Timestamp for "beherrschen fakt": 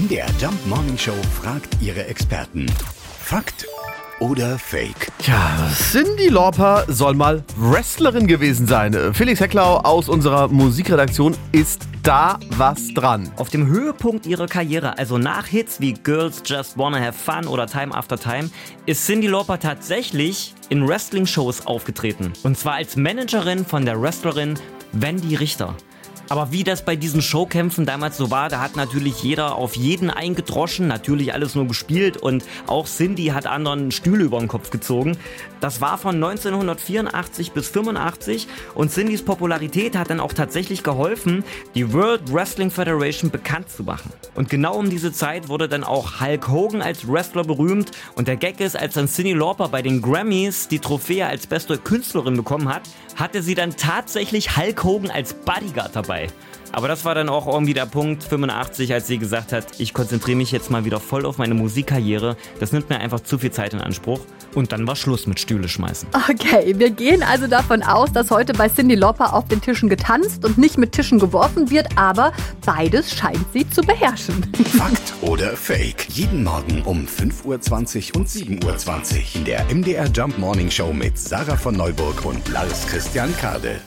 73.82-75.12